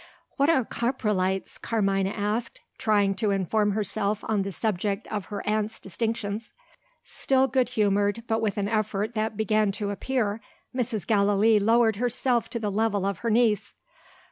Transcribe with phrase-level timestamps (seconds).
[0.37, 5.79] "What are Coprolites?" Carmina asked, trying to inform herself on the subject of her aunt's
[5.79, 6.53] distinctions.
[7.03, 10.41] Still good humoured, but with an effort that began to appear,
[10.75, 11.05] Mrs.
[11.05, 13.75] Gallilee lowered herself to the level of her niece.